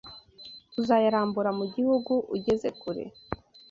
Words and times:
uzayarambura 0.79 1.49
mu 1.59 1.65
gihugu 1.73 2.13
ugeze 2.35 2.67
kure 2.81 3.03